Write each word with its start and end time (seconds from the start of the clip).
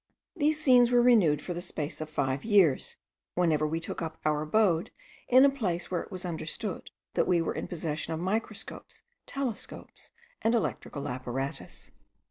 These 0.35 0.59
scenes 0.59 0.89
were 0.89 1.03
renewed 1.03 1.43
for 1.43 1.53
the 1.53 1.61
space 1.61 2.01
of 2.01 2.09
five 2.09 2.43
years, 2.43 2.95
whenever 3.35 3.67
we 3.67 3.79
took 3.79 4.01
up 4.01 4.17
our 4.25 4.41
abode 4.41 4.89
in 5.27 5.45
a 5.45 5.49
place 5.51 5.91
where 5.91 6.01
it 6.01 6.09
was 6.11 6.25
understood 6.25 6.89
that 7.13 7.27
we 7.27 7.39
were 7.39 7.53
in 7.53 7.67
possession 7.67 8.11
of 8.11 8.19
microscopes, 8.19 9.03
telescopes, 9.27 10.09
and 10.41 10.55
electrical 10.55 11.07
apparatus. 11.07 11.91